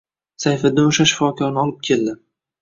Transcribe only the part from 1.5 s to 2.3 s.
olib keldi